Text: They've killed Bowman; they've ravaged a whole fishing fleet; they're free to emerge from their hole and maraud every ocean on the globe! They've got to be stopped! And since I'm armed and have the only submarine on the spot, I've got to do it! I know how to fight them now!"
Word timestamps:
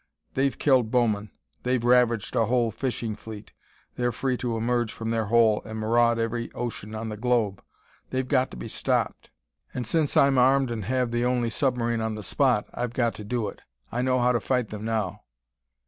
They've 0.33 0.57
killed 0.57 0.89
Bowman; 0.89 1.29
they've 1.61 1.83
ravaged 1.83 2.35
a 2.35 2.47
whole 2.47 2.71
fishing 2.71 3.13
fleet; 3.13 3.53
they're 3.93 4.11
free 4.11 4.35
to 4.37 4.57
emerge 4.57 4.91
from 4.91 5.11
their 5.11 5.25
hole 5.25 5.61
and 5.63 5.77
maraud 5.77 6.17
every 6.17 6.51
ocean 6.53 6.95
on 6.95 7.09
the 7.09 7.17
globe! 7.17 7.63
They've 8.09 8.27
got 8.27 8.49
to 8.49 8.57
be 8.57 8.67
stopped! 8.67 9.29
And 9.75 9.85
since 9.85 10.17
I'm 10.17 10.39
armed 10.39 10.71
and 10.71 10.85
have 10.85 11.11
the 11.11 11.23
only 11.25 11.51
submarine 11.51 12.01
on 12.01 12.15
the 12.15 12.23
spot, 12.23 12.65
I've 12.73 12.93
got 12.93 13.13
to 13.13 13.23
do 13.23 13.47
it! 13.47 13.61
I 13.91 14.01
know 14.01 14.19
how 14.19 14.31
to 14.31 14.39
fight 14.39 14.69
them 14.69 14.85
now!" 14.85 15.21